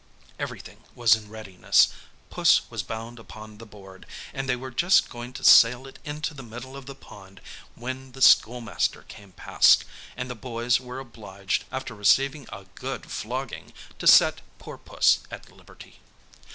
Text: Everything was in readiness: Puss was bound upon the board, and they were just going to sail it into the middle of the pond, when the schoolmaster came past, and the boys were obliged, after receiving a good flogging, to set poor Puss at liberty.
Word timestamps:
Everything 0.39 0.81
was 0.95 1.15
in 1.15 1.29
readiness: 1.29 1.89
Puss 2.31 2.61
was 2.71 2.81
bound 2.81 3.19
upon 3.19 3.59
the 3.59 3.67
board, 3.67 4.07
and 4.33 4.49
they 4.49 4.55
were 4.55 4.71
just 4.71 5.09
going 5.11 5.31
to 5.33 5.43
sail 5.43 5.85
it 5.85 5.99
into 6.03 6.33
the 6.33 6.41
middle 6.41 6.75
of 6.75 6.87
the 6.87 6.95
pond, 6.95 7.39
when 7.75 8.13
the 8.13 8.21
schoolmaster 8.23 9.03
came 9.03 9.31
past, 9.33 9.85
and 10.17 10.27
the 10.27 10.33
boys 10.33 10.79
were 10.79 10.97
obliged, 10.97 11.65
after 11.71 11.93
receiving 11.93 12.47
a 12.51 12.65
good 12.73 13.11
flogging, 13.11 13.73
to 13.99 14.07
set 14.07 14.41
poor 14.57 14.79
Puss 14.79 15.19
at 15.29 15.51
liberty. 15.51 15.99